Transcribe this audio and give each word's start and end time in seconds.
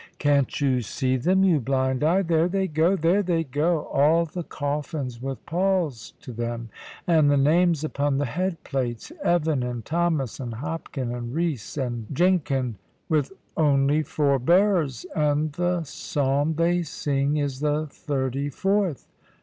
"Can't 0.17 0.59
you 0.59 0.81
see 0.81 1.15
them, 1.15 1.43
you 1.43 1.59
blind 1.59 2.03
eye? 2.03 2.23
There 2.23 2.47
they 2.47 2.67
go! 2.67 2.95
there 2.95 3.21
they 3.21 3.43
go! 3.43 3.81
All 3.93 4.25
the 4.25 4.41
coffins 4.41 5.21
with 5.21 5.45
palls 5.45 6.13
to 6.21 6.33
them. 6.33 6.69
And 7.05 7.29
the 7.29 7.37
names 7.37 7.83
upon 7.83 8.17
the 8.17 8.25
head 8.25 8.57
plates: 8.63 9.11
Evan, 9.23 9.61
and 9.61 9.85
Thomas, 9.85 10.39
and 10.39 10.55
Hopkin, 10.55 11.11
and 11.13 11.35
Rees, 11.35 11.77
and 11.77 12.07
Jenkin, 12.11 12.77
with 13.09 13.31
only 13.55 14.01
four 14.01 14.39
bearers! 14.39 15.05
And 15.15 15.53
the 15.53 15.83
psalm 15.83 16.55
they 16.55 16.81
sing 16.81 17.37
is 17.37 17.59
the 17.59 17.85
thirty 17.85 18.49
fourth." 18.49 19.07